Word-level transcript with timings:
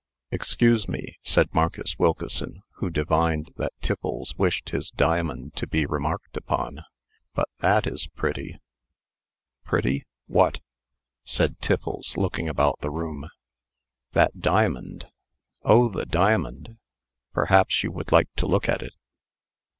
"Excuse 0.31 0.87
me," 0.87 1.19
said 1.21 1.53
Marcus 1.53 1.99
Wilkeson, 1.99 2.63
who 2.77 2.89
divined 2.89 3.51
that 3.57 3.69
Tiffles 3.83 4.35
wished 4.35 4.69
his 4.69 4.89
diamond 4.89 5.55
to 5.57 5.67
be 5.67 5.85
remarked 5.85 6.35
upon, 6.35 6.83
"but 7.35 7.47
that 7.59 7.85
is 7.85 8.07
pretty!" 8.07 8.59
"Pretty! 9.63 10.07
What?" 10.25 10.59
said 11.23 11.59
Tiffles, 11.59 12.17
looking 12.17 12.49
about 12.49 12.79
the 12.79 12.89
room. 12.89 13.29
"That 14.13 14.39
diamond." 14.39 15.05
"Oh! 15.61 15.87
the 15.87 16.07
diamond. 16.07 16.79
Perhaps 17.33 17.83
you 17.83 17.91
would 17.91 18.11
like 18.11 18.33
to 18.37 18.47
look 18.47 18.67
at 18.67 18.81
it?" 18.81 18.95